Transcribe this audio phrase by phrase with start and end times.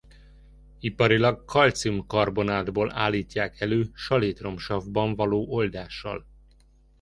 [0.81, 6.25] Iparilag kalcium-karbonátból állítják elő salétromsavban való oldással.